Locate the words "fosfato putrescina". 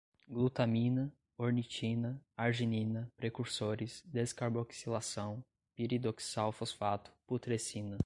6.51-7.97